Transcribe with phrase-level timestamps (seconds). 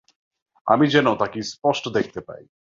[0.67, 2.43] আমি যেন তাঁকে স্পষ্ট দেখতে পাই।